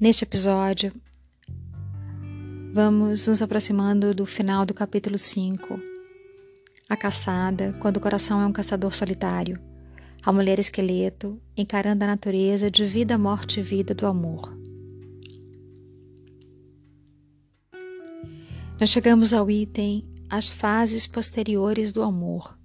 Neste 0.00 0.24
episódio, 0.24 0.94
vamos 2.72 3.28
nos 3.28 3.42
aproximando 3.42 4.14
do 4.14 4.24
final 4.24 4.64
do 4.64 4.72
capítulo 4.72 5.18
5. 5.18 5.78
A 6.88 6.96
caçada, 6.96 7.74
quando 7.74 7.98
o 7.98 8.00
coração 8.00 8.40
é 8.40 8.46
um 8.46 8.52
caçador 8.52 8.94
solitário. 8.94 9.60
A 10.22 10.32
mulher 10.32 10.58
esqueleto, 10.58 11.38
encarando 11.54 12.02
a 12.02 12.06
natureza 12.06 12.70
de 12.70 12.82
vida, 12.86 13.18
morte 13.18 13.60
e 13.60 13.62
vida 13.62 13.94
do 13.94 14.06
amor. 14.06 14.56
Nós 18.80 18.88
chegamos 18.88 19.34
ao 19.34 19.50
item 19.50 20.08
As 20.30 20.48
fases 20.48 21.06
posteriores 21.06 21.92
do 21.92 22.02
amor. 22.02 22.58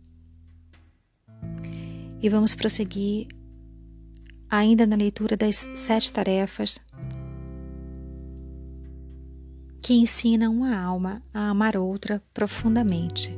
E 2.21 2.29
vamos 2.29 2.55
prosseguir 2.55 3.27
ainda 4.49 4.87
na 4.87 4.95
leitura 4.95 5.35
das 5.35 5.67
sete 5.73 6.13
tarefas 6.13 6.79
que 9.85 9.93
ensina 9.93 10.49
uma 10.49 10.75
alma 10.75 11.21
a 11.31 11.47
amar 11.47 11.77
outra 11.77 12.19
profundamente. 12.33 13.35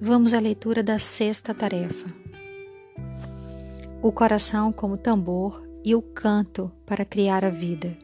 Vamos 0.00 0.32
à 0.32 0.40
leitura 0.40 0.82
da 0.82 0.98
sexta 0.98 1.52
tarefa. 1.52 2.08
O 4.00 4.10
coração 4.10 4.72
como 4.72 4.96
tambor 4.96 5.62
e 5.84 5.94
o 5.94 6.00
canto 6.00 6.72
para 6.86 7.04
criar 7.04 7.44
a 7.44 7.50
vida. 7.50 7.94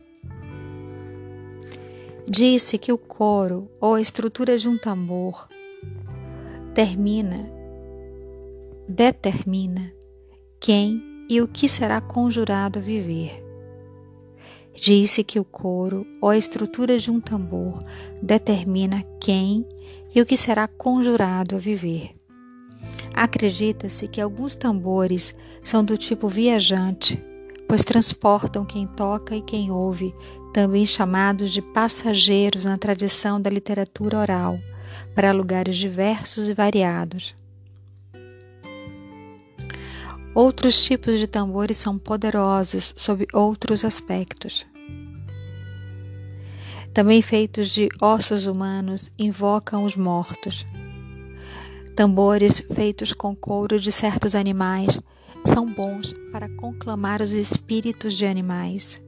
Disse 2.29 2.77
que 2.77 2.93
o 2.93 2.99
coro 2.99 3.71
ou 3.81 3.95
a 3.95 4.01
estrutura 4.03 4.59
de 4.59 4.69
um 4.69 4.77
tambor 4.77 5.49
termina, 6.75 7.51
determina 8.87 9.91
quem 10.61 11.25
e 11.27 11.41
o 11.41 11.49
que 11.49 11.67
será 11.67 12.03
conjurado 12.03 12.81
a 12.81 12.83
viver. 12.83 13.50
Disse 14.75 15.23
que 15.23 15.39
o 15.39 15.45
coro 15.45 16.07
ou 16.21 16.31
a 16.31 16.37
estrutura 16.37 16.99
de 16.99 17.11
um 17.11 17.21
tambor 17.21 17.79
determina 18.23 19.05
quem 19.21 19.67
e 20.15 20.21
o 20.21 20.27
que 20.27 20.37
será 20.37 20.67
conjurado 20.67 21.57
a 21.57 21.59
viver. 21.59 22.15
Acredita-se 23.13 24.09
que 24.09 24.21
alguns 24.21 24.55
tambores 24.55 25.35
são 25.63 25.85
do 25.85 25.97
tipo 25.97 26.29
viajante, 26.29 27.23
pois 27.69 27.85
transportam 27.85 28.65
quem 28.65 28.87
toca 28.87 29.37
e 29.37 29.43
quem 29.43 29.71
ouve, 29.71 30.15
também 30.53 30.87
chamados 30.87 31.53
de 31.53 31.61
passageiros 31.61 32.65
na 32.65 32.77
tradição 32.77 33.41
da 33.41 33.51
literatura 33.51 34.19
oral, 34.19 34.59
para 35.15 35.33
lugares 35.33 35.77
diversos 35.77 36.49
e 36.49 36.55
variados. 36.55 37.35
Outros 40.43 40.83
tipos 40.83 41.19
de 41.19 41.27
tambores 41.27 41.77
são 41.77 41.99
poderosos 41.99 42.95
sob 42.97 43.27
outros 43.31 43.85
aspectos. 43.85 44.67
Também 46.95 47.21
feitos 47.21 47.69
de 47.69 47.91
ossos 48.01 48.47
humanos, 48.47 49.13
invocam 49.19 49.85
os 49.85 49.95
mortos. 49.95 50.65
Tambores 51.95 52.63
feitos 52.73 53.13
com 53.13 53.37
couro 53.37 53.79
de 53.79 53.93
certos 53.93 54.35
animais 54.35 54.99
são 55.45 55.71
bons 55.71 56.15
para 56.33 56.49
conclamar 56.57 57.21
os 57.21 57.33
espíritos 57.33 58.15
de 58.15 58.25
animais. 58.25 58.99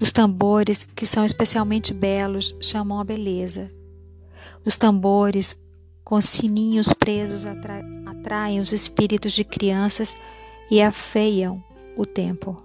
Os 0.00 0.10
tambores, 0.10 0.88
que 0.96 1.04
são 1.04 1.22
especialmente 1.22 1.92
belos, 1.92 2.56
chamam 2.62 2.98
a 2.98 3.04
beleza. 3.04 3.70
Os 4.64 4.78
tambores 4.78 5.54
com 6.08 6.22
sininhos 6.22 6.90
presos 6.90 7.44
atra 7.44 7.84
atraem 8.06 8.60
os 8.60 8.72
espíritos 8.72 9.30
de 9.30 9.44
crianças 9.44 10.16
e 10.70 10.80
afeiam 10.80 11.62
o 11.94 12.06
tempo. 12.06 12.56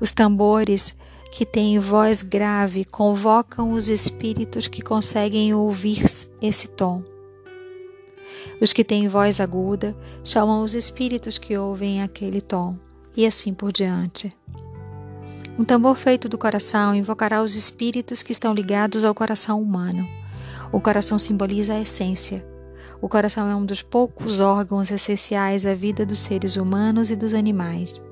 Os 0.00 0.12
tambores 0.12 0.96
que 1.32 1.44
têm 1.44 1.76
voz 1.80 2.22
grave 2.22 2.84
convocam 2.84 3.72
os 3.72 3.88
espíritos 3.88 4.68
que 4.68 4.80
conseguem 4.80 5.52
ouvir 5.52 6.04
esse 6.40 6.68
tom. 6.68 7.02
Os 8.60 8.72
que 8.72 8.84
têm 8.84 9.08
voz 9.08 9.40
aguda 9.40 9.96
chamam 10.22 10.62
os 10.62 10.72
espíritos 10.76 11.36
que 11.36 11.58
ouvem 11.58 12.00
aquele 12.00 12.40
tom, 12.40 12.76
e 13.16 13.26
assim 13.26 13.52
por 13.52 13.72
diante. 13.72 14.30
Um 15.58 15.64
tambor 15.64 15.96
feito 15.96 16.28
do 16.28 16.38
coração 16.38 16.94
invocará 16.94 17.42
os 17.42 17.56
espíritos 17.56 18.22
que 18.22 18.30
estão 18.30 18.54
ligados 18.54 19.02
ao 19.02 19.12
coração 19.12 19.60
humano. 19.60 20.08
O 20.74 20.80
coração 20.80 21.20
simboliza 21.20 21.74
a 21.74 21.80
essência. 21.80 22.44
O 23.00 23.08
coração 23.08 23.48
é 23.48 23.54
um 23.54 23.64
dos 23.64 23.80
poucos 23.80 24.40
órgãos 24.40 24.90
essenciais 24.90 25.64
à 25.64 25.72
vida 25.72 26.04
dos 26.04 26.18
seres 26.18 26.56
humanos 26.56 27.10
e 27.10 27.16
dos 27.16 27.32
animais. 27.32 28.02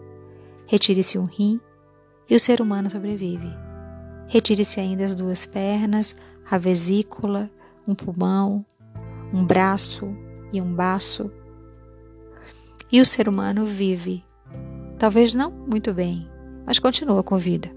Retire-se 0.68 1.18
um 1.18 1.24
rim 1.24 1.60
e 2.30 2.36
o 2.36 2.38
ser 2.38 2.60
humano 2.60 2.88
sobrevive. 2.88 3.48
Retire-se 4.28 4.78
ainda 4.78 5.04
as 5.04 5.12
duas 5.12 5.44
pernas, 5.44 6.14
a 6.48 6.56
vesícula, 6.56 7.50
um 7.84 7.96
pulmão, 7.96 8.64
um 9.34 9.44
braço 9.44 10.16
e 10.52 10.62
um 10.62 10.72
baço. 10.72 11.32
E 12.92 13.00
o 13.00 13.04
ser 13.04 13.28
humano 13.28 13.66
vive. 13.66 14.22
Talvez 15.00 15.34
não 15.34 15.50
muito 15.50 15.92
bem, 15.92 16.30
mas 16.64 16.78
continua 16.78 17.24
com 17.24 17.36
vida. 17.38 17.72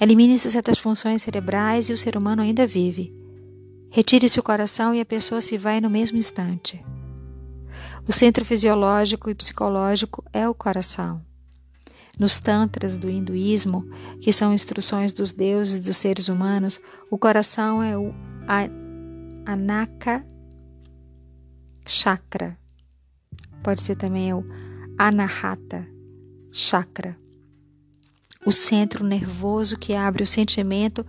Elimine-se 0.00 0.50
certas 0.50 0.80
funções 0.80 1.22
cerebrais 1.22 1.88
e 1.88 1.92
o 1.92 1.96
ser 1.96 2.16
humano 2.16 2.42
ainda 2.42 2.66
vive. 2.66 3.16
Retire-se 3.90 4.38
o 4.38 4.42
coração 4.42 4.94
e 4.94 5.00
a 5.00 5.06
pessoa 5.06 5.40
se 5.40 5.56
vai 5.56 5.80
no 5.80 5.88
mesmo 5.88 6.18
instante. 6.18 6.84
O 8.06 8.12
centro 8.12 8.44
fisiológico 8.44 9.28
e 9.30 9.34
psicológico 9.34 10.24
é 10.32 10.48
o 10.48 10.54
coração. 10.54 11.22
Nos 12.18 12.40
tantras 12.40 12.96
do 12.96 13.08
hinduísmo, 13.08 13.88
que 14.20 14.32
são 14.32 14.52
instruções 14.52 15.12
dos 15.12 15.32
deuses 15.32 15.76
e 15.76 15.86
dos 15.88 15.96
seres 15.96 16.28
humanos, 16.28 16.80
o 17.10 17.16
coração 17.16 17.82
é 17.82 17.96
o 17.96 18.12
Anaka 19.46 20.24
Chakra. 21.86 22.58
Pode 23.62 23.82
ser 23.82 23.96
também 23.96 24.34
o 24.34 24.44
Anahata 24.98 25.86
Chakra. 26.50 27.16
O 28.44 28.50
centro 28.50 29.04
nervoso 29.04 29.78
que 29.78 29.94
abre 29.94 30.22
o 30.22 30.26
sentimento 30.26 31.06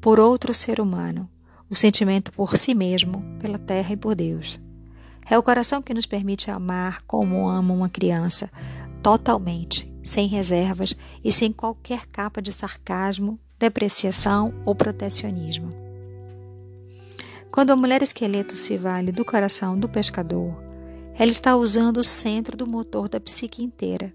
por 0.00 0.20
outro 0.20 0.52
ser 0.52 0.80
humano, 0.80 1.28
o 1.74 1.76
sentimento 1.76 2.30
por 2.30 2.56
si 2.56 2.72
mesmo, 2.72 3.24
pela 3.40 3.58
terra 3.58 3.92
e 3.92 3.96
por 3.96 4.14
Deus. 4.14 4.60
É 5.28 5.36
o 5.36 5.42
coração 5.42 5.82
que 5.82 5.92
nos 5.92 6.06
permite 6.06 6.48
amar 6.48 7.02
como 7.02 7.48
ama 7.48 7.74
uma 7.74 7.88
criança, 7.88 8.48
totalmente, 9.02 9.92
sem 10.00 10.28
reservas 10.28 10.94
e 11.24 11.32
sem 11.32 11.50
qualquer 11.50 12.06
capa 12.06 12.40
de 12.40 12.52
sarcasmo, 12.52 13.40
depreciação 13.58 14.54
ou 14.64 14.72
protecionismo. 14.72 15.68
Quando 17.50 17.72
a 17.72 17.76
mulher 17.76 18.02
esqueleto 18.02 18.56
se 18.56 18.76
vale 18.76 19.10
do 19.10 19.24
coração 19.24 19.76
do 19.76 19.88
pescador, 19.88 20.54
ela 21.18 21.32
está 21.32 21.56
usando 21.56 21.96
o 21.96 22.04
centro 22.04 22.56
do 22.56 22.68
motor 22.68 23.08
da 23.08 23.18
psique 23.18 23.64
inteira, 23.64 24.14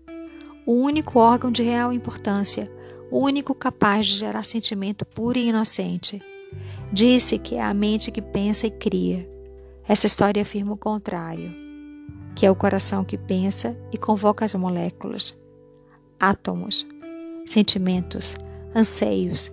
o 0.66 0.76
único 0.76 1.20
órgão 1.20 1.52
de 1.52 1.64
real 1.64 1.92
importância, 1.92 2.72
o 3.12 3.20
único 3.20 3.54
capaz 3.54 4.08
de 4.08 4.16
gerar 4.16 4.44
sentimento 4.44 5.06
puro 5.06 5.38
e 5.38 5.50
inocente. 5.50 6.22
Disse 6.92 7.38
que 7.38 7.56
é 7.56 7.62
a 7.62 7.74
mente 7.74 8.12
que 8.12 8.22
pensa 8.22 8.68
e 8.68 8.72
cria. 8.72 9.30
Essa 9.88 10.08
história 10.08 10.42
afirma 10.42 10.74
o 10.74 10.78
contrário, 10.78 11.52
que 12.36 12.46
é 12.46 12.52
o 12.52 12.56
coração 12.56 13.04
que 13.04 13.18
pensa 13.18 13.78
e 13.92 13.98
convoca 13.98 14.46
as 14.46 14.54
moléculas, 14.56 15.38
átomos, 16.20 16.88
sentimentos, 17.46 18.36
anseios 18.76 19.52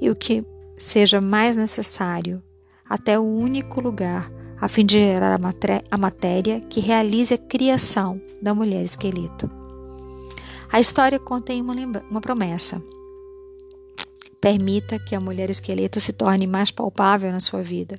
e 0.00 0.10
o 0.10 0.16
que 0.16 0.44
seja 0.76 1.20
mais 1.20 1.56
necessário, 1.56 2.42
até 2.88 3.18
o 3.18 3.24
único 3.24 3.80
lugar 3.80 4.30
a 4.60 4.68
fim 4.68 4.86
de 4.86 4.98
gerar 4.98 5.38
a 5.90 5.98
matéria 5.98 6.60
que 6.60 6.80
realize 6.80 7.34
a 7.34 7.38
criação 7.38 8.20
da 8.40 8.54
mulher 8.54 8.82
esqueleto. 8.82 9.50
A 10.72 10.80
história 10.80 11.18
contém 11.18 11.60
uma, 11.60 11.74
uma 12.10 12.20
promessa. 12.20 12.82
Permita 14.40 14.98
que 14.98 15.14
a 15.14 15.20
mulher 15.20 15.50
esqueleto 15.50 16.00
se 16.00 16.12
torne 16.12 16.46
mais 16.46 16.70
palpável 16.70 17.32
na 17.32 17.40
sua 17.40 17.62
vida, 17.62 17.96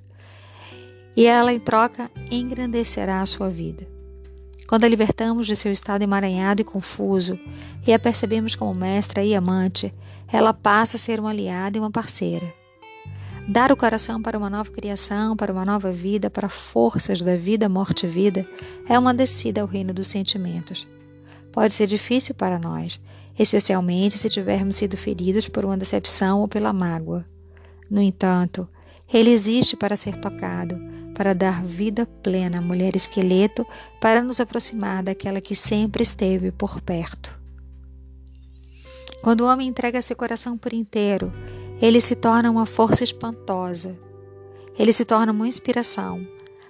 e 1.16 1.26
ela, 1.26 1.52
em 1.52 1.60
troca, 1.60 2.12
engrandecerá 2.30 3.22
a 3.22 3.26
sua 3.26 3.50
vida. 3.50 3.88
Quando 4.68 4.84
a 4.84 4.88
libertamos 4.88 5.48
de 5.48 5.56
seu 5.56 5.72
estado 5.72 6.04
emaranhado 6.04 6.62
e 6.62 6.66
confuso 6.66 7.40
e 7.88 7.94
a 7.94 7.98
percebemos 7.98 8.54
como 8.54 8.78
mestra 8.78 9.24
e 9.24 9.34
amante, 9.34 9.92
ela 10.28 10.54
passa 10.54 10.98
a 10.98 11.00
ser 11.00 11.20
uma 11.20 11.30
aliada 11.30 11.78
e 11.78 11.80
uma 11.80 11.90
parceira. 11.90 12.54
Dar 13.48 13.72
o 13.72 13.78
coração 13.78 14.22
para 14.22 14.38
uma 14.38 14.50
nova 14.50 14.70
criação, 14.70 15.38
para 15.38 15.54
uma 15.54 15.64
nova 15.64 15.90
vida, 15.90 16.30
para 16.30 16.50
forças 16.50 17.22
da 17.22 17.38
vida, 17.38 17.70
morte 17.70 18.06
e 18.06 18.10
vida, 18.10 18.46
é 18.90 19.00
uma 19.00 19.14
descida 19.14 19.62
ao 19.62 19.68
reino 19.68 19.94
dos 19.94 20.08
sentimentos. 20.08 20.86
Pode 21.50 21.74
ser 21.74 21.88
difícil 21.88 22.36
para 22.36 22.60
nós, 22.60 23.00
especialmente 23.38 24.18
se 24.18 24.30
tivermos 24.30 24.78
sido 24.78 24.98
feridos 24.98 25.48
por 25.48 25.66
uma 25.66 25.78
decepção 25.78 26.42
ou 26.42 26.48
pela 26.48 26.74
mágoa. 26.74 27.26
No 27.90 28.02
entanto, 28.02 28.68
ele 29.12 29.30
existe 29.30 29.76
para 29.78 29.96
ser 29.96 30.18
tocado, 30.18 30.80
para 31.14 31.34
dar 31.34 31.64
vida 31.64 32.06
plena 32.22 32.60
à 32.60 32.62
mulher 32.62 32.96
esqueleto, 32.96 33.66
para 34.00 34.22
nos 34.22 34.40
aproximar 34.40 35.04
daquela 35.04 35.42
que 35.42 35.56
sempre 35.56 36.04
esteve 36.04 36.52
por 36.52 36.82
perto. 36.82 37.38
Quando 39.22 39.42
o 39.42 39.48
homem 39.48 39.68
entrega 39.68 40.02
seu 40.02 40.16
coração 40.16 40.58
por 40.58 40.74
inteiro, 40.74 41.34
ele 41.82 42.02
se 42.02 42.16
torna 42.16 42.52
uma 42.52 42.66
força 42.66 43.04
espantosa. 43.04 43.98
Ele 44.78 44.92
se 44.92 45.06
torna 45.06 45.32
uma 45.32 45.48
inspiração, 45.48 46.22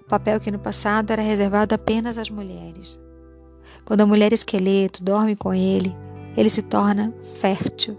papel 0.07 0.39
que 0.39 0.51
no 0.51 0.59
passado 0.59 1.11
era 1.11 1.21
reservado 1.21 1.75
apenas 1.75 2.17
às 2.17 2.29
mulheres. 2.29 2.99
Quando 3.83 4.01
a 4.01 4.05
mulher 4.05 4.31
esqueleto 4.31 5.03
dorme 5.03 5.35
com 5.35 5.53
ele, 5.53 5.95
ele 6.37 6.51
se 6.51 6.61
torna 6.61 7.11
fértil. 7.39 7.97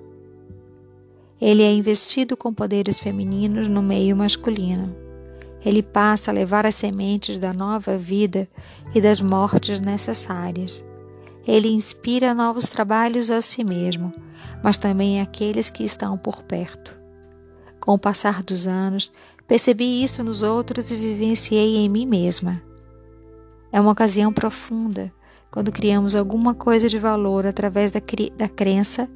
Ele 1.41 1.63
é 1.63 1.73
investido 1.73 2.37
com 2.37 2.55
poderes 2.55 2.97
femininos 2.97 3.67
no 3.67 3.83
meio 3.83 4.17
masculino. 4.17 4.95
Ele 5.65 5.83
passa 5.83 6.31
a 6.31 6.35
levar 6.35 6.65
as 6.65 6.77
sementes 6.77 7.37
da 7.37 7.53
nova 7.53 7.99
vida 7.99 8.49
e 8.95 9.01
das 9.01 9.21
mortes 9.21 9.81
necessárias. 9.81 10.85
Ele 11.45 11.69
inspira 11.69 12.33
novos 12.33 12.69
trabalhos 12.69 13.29
a 13.29 13.41
si 13.41 13.65
mesmo, 13.65 14.15
mas 14.63 14.79
também 14.79 15.21
àqueles 15.21 15.69
que 15.69 15.83
estão 15.83 16.17
por 16.17 16.45
perto. 16.45 16.97
Com 17.81 17.95
o 17.95 17.99
passar 17.99 18.43
dos 18.45 18.69
anos, 18.69 19.11
percebi 19.49 20.05
isso 20.05 20.23
nos 20.23 20.43
outros 20.43 20.93
e 20.93 20.97
vivenciei 20.97 21.77
em 21.77 21.89
mim 21.89 22.07
mesma. 22.07 22.63
É 23.73 23.81
uma 23.81 23.93
ocasião 23.93 24.33
profunda 24.33 25.13
quando 25.51 25.73
criamos 25.73 26.15
alguma 26.15 26.55
coisa 26.55 26.89
de 26.89 26.99
valor 26.99 27.47
através 27.47 27.91
da, 27.91 28.01
da 28.37 28.49
crença 28.49 29.09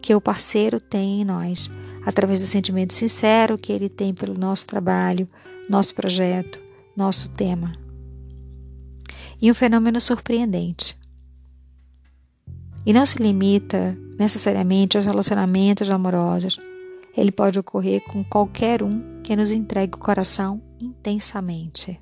que 0.00 0.14
o 0.14 0.20
parceiro 0.20 0.78
tem 0.78 1.20
em 1.20 1.24
nós, 1.24 1.70
através 2.04 2.40
do 2.40 2.46
sentimento 2.46 2.94
sincero 2.94 3.58
que 3.58 3.72
ele 3.72 3.88
tem 3.88 4.14
pelo 4.14 4.38
nosso 4.38 4.66
trabalho, 4.66 5.28
nosso 5.68 5.94
projeto, 5.94 6.60
nosso 6.96 7.28
tema. 7.30 7.72
E 9.40 9.50
um 9.50 9.54
fenômeno 9.54 10.00
surpreendente. 10.00 10.98
E 12.84 12.92
não 12.92 13.04
se 13.04 13.22
limita 13.22 13.96
necessariamente 14.18 14.96
aos 14.96 15.06
relacionamentos 15.06 15.88
amorosos. 15.90 16.60
Ele 17.16 17.30
pode 17.30 17.58
ocorrer 17.58 18.02
com 18.04 18.24
qualquer 18.24 18.82
um 18.82 19.20
que 19.22 19.36
nos 19.36 19.50
entregue 19.50 19.94
o 19.94 19.98
coração 19.98 20.60
intensamente. 20.80 22.00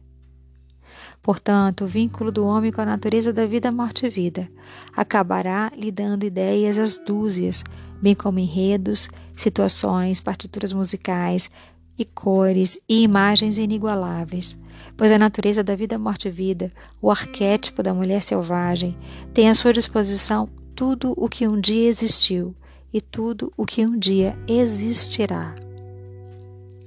Portanto, 1.27 1.83
o 1.83 1.89
vínculo 1.89 2.31
do 2.31 2.47
homem 2.47 2.71
com 2.71 2.81
a 2.81 2.87
natureza 2.87 3.33
da 3.33 3.45
vida, 3.47 3.73
morte 3.73 4.07
e 4.07 4.09
vida 4.09 4.49
acabará 4.97 5.73
lhe 5.77 5.91
dando 5.91 6.23
ideias 6.23 6.79
às 6.79 6.99
dúzias, 6.99 7.65
bem 8.01 8.15
como 8.15 8.39
enredos, 8.39 9.09
situações, 9.35 10.21
partituras 10.21 10.73
musicais 10.73 11.51
e 11.99 12.05
cores 12.05 12.79
e 12.89 13.03
imagens 13.03 13.59
inigualáveis. 13.59 14.57
Pois 14.97 15.11
a 15.11 15.19
natureza 15.19 15.65
da 15.65 15.75
vida, 15.75 15.99
morte 15.99 16.29
e 16.29 16.31
vida, 16.31 16.71
o 17.03 17.11
arquétipo 17.11 17.83
da 17.83 17.93
mulher 17.93 18.23
selvagem, 18.23 18.97
tem 19.35 19.49
à 19.49 19.55
sua 19.57 19.73
disposição 19.73 20.49
tudo 20.77 21.13
o 21.17 21.29
que 21.29 21.49
um 21.49 21.61
dia 21.61 21.89
existiu 21.89 22.55
e 22.93 23.01
tudo 23.01 23.53
o 23.57 23.67
que 23.67 23.85
um 23.85 23.99
dia 23.99 24.39
existirá. 24.47 25.57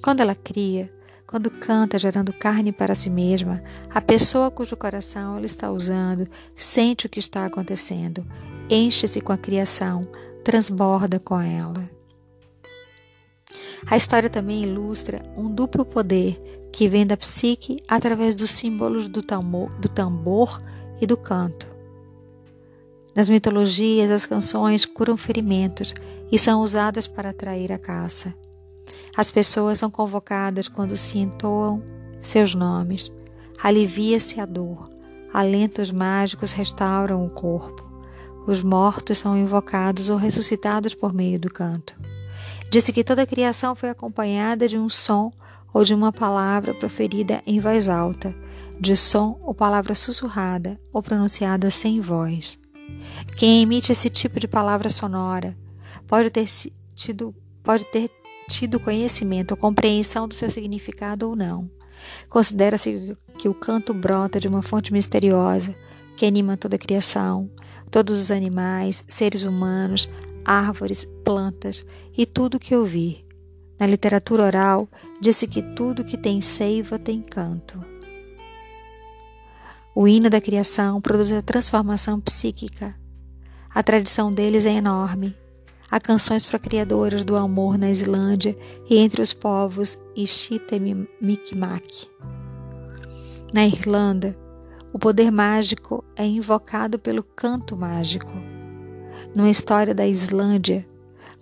Quando 0.02 0.22
ela 0.22 0.34
cria, 0.34 0.90
quando 1.30 1.52
canta 1.52 1.96
gerando 1.96 2.34
carne 2.34 2.72
para 2.72 2.96
si 2.96 3.08
mesma, 3.08 3.62
a 3.88 4.02
pessoa 4.02 4.50
cujo 4.50 4.76
coração 4.76 5.38
ela 5.38 5.46
está 5.46 5.70
usando 5.70 6.28
sente 6.56 7.06
o 7.06 7.10
que 7.10 7.20
está 7.20 7.46
acontecendo, 7.46 8.26
enche-se 8.68 9.22
com 9.22 9.32
a 9.32 9.38
criação, 9.38 10.08
transborda 10.44 11.20
com 11.20 11.40
ela. 11.40 11.88
A 13.86 13.96
história 13.96 14.28
também 14.28 14.64
ilustra 14.64 15.22
um 15.38 15.54
duplo 15.54 15.86
poder 15.86 16.68
que 16.74 16.90
vem 16.90 17.06
da 17.06 17.16
psique 17.16 17.78
através 17.88 18.34
dos 18.34 18.50
símbolos 18.50 19.08
do 19.08 19.22
tambor, 19.22 19.72
do 19.76 19.88
tambor 19.88 20.58
e 21.00 21.06
do 21.06 21.16
canto. 21.16 21.68
Nas 23.16 23.30
mitologias, 23.30 24.10
as 24.10 24.26
canções 24.26 24.84
curam 24.84 25.16
ferimentos 25.16 25.94
e 26.32 26.40
são 26.40 26.60
usadas 26.62 27.08
para 27.08 27.30
atrair 27.30 27.72
a 27.72 27.78
caça. 27.78 28.34
As 29.20 29.30
pessoas 29.30 29.80
são 29.80 29.92
convocadas 29.92 30.70
quando 30.70 30.96
se 30.96 31.18
entoam 31.18 31.84
seus 32.22 32.56
nomes. 32.56 33.12
Alivia-se 33.62 34.40
a 34.40 34.46
dor. 34.46 34.90
Alentos 35.34 35.92
mágicos 35.92 36.54
restauram 36.54 37.26
o 37.26 37.30
corpo. 37.30 37.84
Os 38.48 38.64
mortos 38.64 39.18
são 39.18 39.38
invocados 39.38 40.08
ou 40.08 40.16
ressuscitados 40.16 40.96
por 40.96 41.14
meio 41.14 41.38
do 41.38 41.52
canto. 41.52 42.00
Disse 42.72 42.94
que 42.94 43.04
toda 43.04 43.24
a 43.24 43.28
criação 43.28 43.76
foi 43.76 43.90
acompanhada 43.90 44.70
de 44.70 44.78
um 44.78 44.88
som 44.88 45.34
ou 45.74 45.84
de 45.84 45.94
uma 45.94 46.14
palavra 46.14 46.74
proferida 46.74 47.44
em 47.46 47.60
voz 47.60 47.90
alta, 47.90 48.34
de 48.80 48.96
som 48.96 49.38
ou 49.44 49.54
palavra 49.54 49.96
sussurrada 49.96 50.80
ou 50.94 51.04
pronunciada 51.04 51.70
sem 51.70 52.00
voz. 52.00 52.58
Quem 53.36 53.64
emite 53.64 53.92
esse 53.92 54.10
tipo 54.10 54.40
de 54.40 54.48
palavra 54.48 54.88
sonora 54.88 55.58
pode 56.08 56.30
ter 56.30 56.46
tido, 56.96 57.36
pode 57.62 57.84
ter 57.84 58.10
tido 58.50 58.80
conhecimento 58.80 59.52
ou 59.52 59.58
compreensão 59.58 60.28
do 60.28 60.34
seu 60.34 60.50
significado 60.50 61.30
ou 61.30 61.36
não. 61.36 61.70
Considera-se 62.28 63.16
que 63.38 63.48
o 63.48 63.54
canto 63.54 63.94
brota 63.94 64.40
de 64.40 64.48
uma 64.48 64.62
fonte 64.62 64.92
misteriosa 64.92 65.76
que 66.18 66.26
anima 66.26 66.58
toda 66.58 66.76
a 66.76 66.80
criação, 66.80 67.50
todos 67.90 68.20
os 68.20 68.32
animais, 68.32 69.06
seres 69.08 69.44
humanos, 69.44 70.10
árvores, 70.44 71.06
plantas 71.24 71.86
e 72.18 72.26
tudo 72.26 72.60
que 72.60 72.76
ouvir. 72.76 73.26
Na 73.80 73.88
literatura 73.88 74.44
oral, 74.44 74.90
disse 75.22 75.48
que 75.48 75.62
tudo 75.62 76.04
que 76.04 76.18
tem 76.18 76.42
seiva 76.42 77.00
tem 77.00 77.22
canto. 77.22 77.80
O 79.96 80.08
hino 80.08 80.30
da 80.30 80.42
criação 80.42 81.00
produz 81.00 81.32
a 81.32 81.42
transformação 81.42 82.20
psíquica. 82.20 82.96
A 83.70 83.84
tradição 83.84 84.32
deles 84.32 84.66
é 84.66 84.72
enorme. 84.72 85.36
Há 85.92 86.00
canções 86.00 86.44
procriadoras 86.44 87.24
do 87.24 87.36
amor 87.36 87.78
na 87.78 87.90
Islândia 87.90 88.56
e 88.88 88.98
entre 88.98 89.22
os 89.22 89.34
povos 89.34 89.98
Ishita 90.16 90.76
e. 90.76 91.08
Na 93.52 93.66
Irlanda, 93.66 94.38
o 94.94 95.00
poder 95.00 95.32
mágico 95.32 96.04
é 96.16 96.26
invocado 96.26 97.00
pelo 97.00 97.24
canto 97.24 97.76
mágico. 97.76 98.32
Numa 99.34 99.50
história 99.50 99.96
da 99.96 100.06
Islândia, 100.06 100.86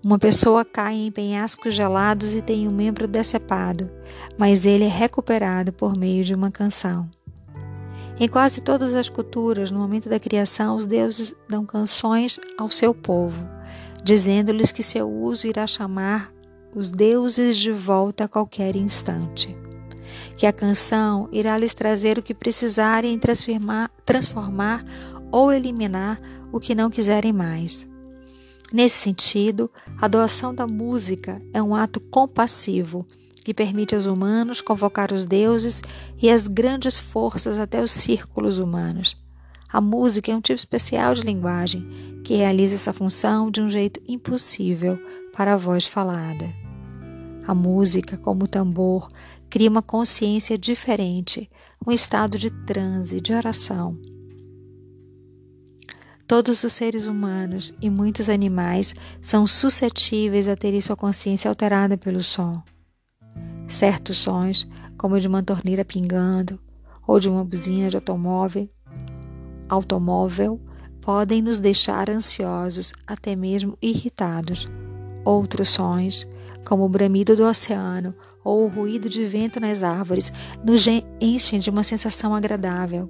uma 0.04 0.18
pessoa 0.18 0.64
cai 0.64 0.96
em 0.96 1.12
penhascos 1.12 1.74
gelados 1.74 2.34
e 2.34 2.42
tem 2.42 2.68
um 2.68 2.72
membro 2.72 3.08
decepado, 3.08 3.90
mas 4.38 4.66
ele 4.66 4.86
é 4.86 4.90
recuperado 4.90 5.74
por 5.74 5.98
meio 5.98 6.24
de 6.24 6.34
uma 6.34 6.52
canção. 6.52 7.10
Em 8.20 8.28
quase 8.28 8.62
todas 8.62 8.96
as 8.96 9.10
culturas, 9.10 9.70
no 9.70 9.80
momento 9.80 10.08
da 10.08 10.20
criação, 10.20 10.78
os 10.78 10.86
deuses 10.86 11.36
dão 11.50 11.66
canções 11.66 12.40
ao 12.58 12.72
seu 12.72 12.94
povo, 12.94 13.57
dizendo-lhes 14.08 14.72
que 14.72 14.82
seu 14.82 15.12
uso 15.12 15.48
irá 15.48 15.68
chamar 15.68 16.32
os 16.74 16.90
deuses 16.90 17.58
de 17.58 17.74
volta 17.74 18.24
a 18.24 18.28
qualquer 18.28 18.78
instante. 18.78 19.54
Que 20.38 20.46
a 20.46 20.54
canção 20.54 21.28
irá 21.30 21.58
lhes 21.58 21.74
trazer 21.74 22.18
o 22.18 22.24
que 22.24 22.34
precisarem 22.34 23.14
em 23.14 23.20
transformar, 23.20 23.92
transformar 24.06 24.86
ou 25.30 25.52
eliminar 25.52 26.22
o 26.54 26.58
que 26.58 26.74
não 26.74 26.90
quiserem 26.90 27.34
mais. 27.34 27.86
Nesse 28.72 28.96
sentido, 29.02 29.70
a 30.00 30.08
doação 30.08 30.56
da 30.56 30.66
música 30.66 31.42
é 31.54 31.62
um 31.62 31.76
ato 31.76 32.00
compassivo 32.00 33.06
que 33.44 33.54
permite 33.54 33.94
aos 33.94 34.06
humanos 34.06 34.62
convocar 34.62 35.12
os 35.12 35.26
deuses 35.26 35.82
e 36.22 36.30
as 36.30 36.48
grandes 36.48 36.98
forças 36.98 37.60
até 37.60 37.82
os 37.82 37.92
círculos 37.92 38.58
humanos. 38.58 39.18
A 39.70 39.82
música 39.82 40.32
é 40.32 40.36
um 40.36 40.42
tipo 40.42 40.58
especial 40.58 41.14
de 41.14 41.22
linguagem 41.22 41.86
que 42.24 42.36
realiza 42.36 42.76
essa 42.76 42.94
função 42.94 43.52
de 43.52 43.62
um 43.62 43.70
jeito 43.70 44.02
impossível 44.08 44.98
para 45.34 45.54
a 45.54 45.58
voz 45.58 45.86
falada. 45.86 46.54
A 47.46 47.54
música, 47.54 48.18
como 48.18 48.46
o 48.46 48.48
tambor, 48.48 49.08
cria 49.50 49.70
uma 49.70 49.82
consciência 49.82 50.58
diferente, 50.58 51.50
um 51.86 51.92
estado 51.92 52.38
de 52.38 52.50
transe, 52.50 53.20
de 53.20 53.34
oração. 53.34 54.00
Todos 56.26 56.64
os 56.64 56.74
seres 56.74 57.06
humanos 57.06 57.74
e 57.82 57.90
muitos 57.90 58.28
animais 58.28 58.94
são 59.22 59.48
suscetíveis 59.48 60.48
a 60.48 60.58
terem 60.58 60.82
sua 60.82 60.96
consciência 60.96 61.50
alterada 61.50 61.98
pelo 61.98 62.22
som. 62.22 62.62
Certos 63.68 64.18
sons, 64.18 64.68
como 64.98 65.16
o 65.16 65.20
de 65.20 65.28
uma 65.28 65.44
torneira 65.44 65.86
pingando 65.86 66.60
ou 67.06 67.20
de 67.20 67.30
uma 67.30 67.46
buzina 67.46 67.90
de 67.90 67.96
automóvel, 67.96 68.70
automóvel 69.70 70.60
podem 71.02 71.42
nos 71.42 71.60
deixar 71.60 72.10
ansiosos, 72.10 72.92
até 73.06 73.36
mesmo 73.36 73.78
irritados. 73.82 74.68
Outros 75.24 75.70
sons, 75.70 76.28
como 76.66 76.84
o 76.84 76.90
bramido 76.90 77.36
do 77.36 77.46
oceano 77.46 78.14
ou 78.44 78.66
o 78.66 78.68
ruído 78.68 79.08
de 79.10 79.26
vento 79.26 79.60
nas 79.60 79.84
árvores, 79.84 80.32
nos 80.64 80.86
enchem 81.20 81.60
de 81.60 81.70
uma 81.70 81.84
sensação 81.84 82.36
agradável. 82.36 83.10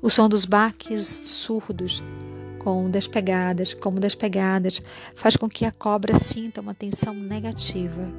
O 0.00 0.10
som 0.10 0.28
dos 0.28 0.44
baques 0.44 1.22
surdos, 1.24 2.02
com 2.58 2.90
das 2.90 3.06
pegadas, 3.06 3.72
como 3.74 4.00
das 4.00 4.14
pegadas, 4.14 4.82
faz 5.14 5.36
com 5.36 5.48
que 5.48 5.64
a 5.64 5.72
cobra 5.72 6.18
sinta 6.18 6.60
uma 6.60 6.74
tensão 6.74 7.14
negativa. 7.14 8.12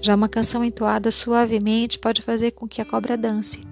Já 0.00 0.16
uma 0.16 0.28
canção 0.28 0.64
entoada 0.64 1.10
suavemente 1.12 1.98
pode 1.98 2.20
fazer 2.20 2.50
com 2.50 2.66
que 2.66 2.82
a 2.82 2.84
cobra 2.84 3.16
dance. 3.16 3.71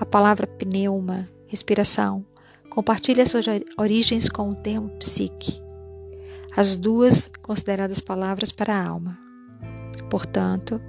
A 0.00 0.06
palavra 0.06 0.46
pneuma, 0.46 1.28
respiração, 1.46 2.24
compartilha 2.70 3.26
suas 3.26 3.46
origens 3.76 4.28
com 4.28 4.50
o 4.50 4.54
termo 4.54 4.88
psique. 4.98 5.60
as 6.56 6.76
duas 6.76 7.30
consideradas 7.42 8.00
palavras 8.00 8.50
para 8.50 8.74
a 8.74 8.84
alma. 8.84 9.16
Portanto, 10.10 10.80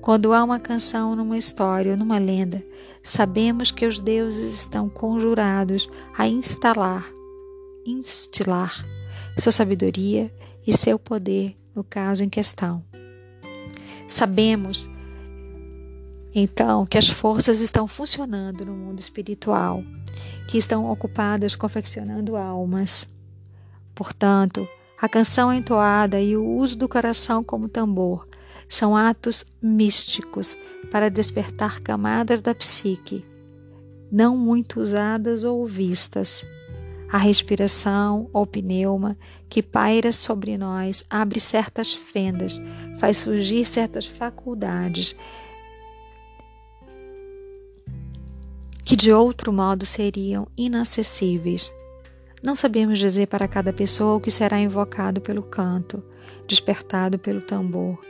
quando 0.00 0.32
há 0.32 0.42
uma 0.42 0.58
canção 0.58 1.14
numa 1.14 1.38
história 1.38 1.92
ou 1.92 1.96
numa 1.96 2.18
lenda, 2.18 2.64
sabemos 3.02 3.70
que 3.70 3.86
os 3.86 4.00
deuses 4.00 4.60
estão 4.60 4.88
conjurados 4.88 5.88
a 6.16 6.26
instalar, 6.26 7.06
instilar 7.86 8.84
sua 9.38 9.52
sabedoria 9.52 10.32
e 10.66 10.76
seu 10.76 10.98
poder 10.98 11.56
no 11.74 11.84
caso 11.84 12.24
em 12.24 12.28
questão. 12.28 12.84
Sabemos 14.06 14.88
então 16.34 16.86
que 16.86 16.98
as 16.98 17.08
forças 17.08 17.60
estão 17.60 17.86
funcionando 17.86 18.64
no 18.64 18.74
mundo 18.74 19.00
espiritual, 19.00 19.82
que 20.46 20.58
estão 20.58 20.90
ocupadas 20.90 21.54
confeccionando 21.54 22.36
almas. 22.36 23.06
Portanto, 23.94 24.66
a 25.00 25.08
canção 25.08 25.52
entoada 25.52 26.20
e 26.20 26.36
o 26.36 26.44
uso 26.44 26.76
do 26.76 26.88
coração 26.88 27.42
como 27.42 27.68
tambor 27.68 28.26
são 28.68 28.96
atos 28.96 29.44
místicos 29.62 30.56
para 30.90 31.08
despertar 31.08 31.80
camadas 31.80 32.42
da 32.42 32.54
psique, 32.54 33.24
não 34.10 34.36
muito 34.36 34.80
usadas 34.80 35.44
ou 35.44 35.64
vistas. 35.66 36.44
A 37.10 37.16
respiração 37.16 38.28
ou 38.34 38.46
pneuma 38.46 39.16
que 39.48 39.62
paira 39.62 40.12
sobre 40.12 40.58
nós 40.58 41.04
abre 41.08 41.40
certas 41.40 41.94
fendas, 41.94 42.60
faz 42.98 43.16
surgir 43.16 43.64
certas 43.64 44.04
faculdades 44.04 45.16
que 48.88 48.96
de 48.96 49.12
outro 49.12 49.52
modo 49.52 49.84
seriam 49.84 50.48
inacessíveis. 50.56 51.70
Não 52.42 52.56
sabemos 52.56 52.98
dizer 52.98 53.26
para 53.26 53.46
cada 53.46 53.70
pessoa 53.70 54.16
o 54.16 54.20
que 54.20 54.30
será 54.30 54.58
invocado 54.58 55.20
pelo 55.20 55.42
canto, 55.42 56.02
despertado 56.46 57.18
pelo 57.18 57.42
tambor, 57.42 58.00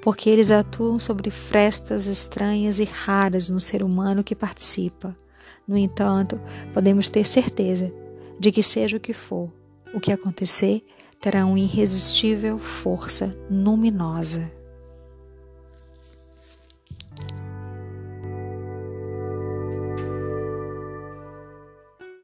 porque 0.00 0.30
eles 0.30 0.52
atuam 0.52 1.00
sobre 1.00 1.32
frestas 1.32 2.06
estranhas 2.06 2.78
e 2.78 2.84
raras 2.84 3.50
no 3.50 3.58
ser 3.58 3.82
humano 3.82 4.22
que 4.22 4.36
participa. 4.36 5.16
No 5.66 5.76
entanto, 5.76 6.40
podemos 6.72 7.08
ter 7.08 7.26
certeza 7.26 7.92
de 8.38 8.52
que, 8.52 8.62
seja 8.62 8.98
o 8.98 9.00
que 9.00 9.12
for, 9.12 9.52
o 9.92 9.98
que 9.98 10.12
acontecer 10.12 10.84
terá 11.20 11.44
uma 11.44 11.58
irresistível 11.58 12.56
força 12.56 13.32
luminosa. 13.50 14.59